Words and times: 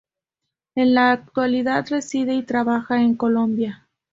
En 0.73 0.95
la 0.95 1.11
actualidad 1.11 1.85
reside 1.91 2.33
y 2.33 2.41
trabaja 2.41 2.99
en 3.03 3.13
Colombia. 3.13 3.87